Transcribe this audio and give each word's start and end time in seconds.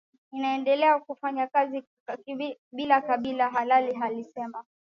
inaendelea 0.31 0.99
kufanya 0.99 1.47
kazi 1.47 1.83
bila 2.71 3.01
kibali 3.01 3.37
halali 3.37 3.91
alisema 4.01 4.63